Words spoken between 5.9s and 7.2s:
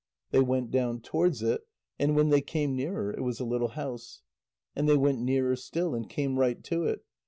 and came right to it.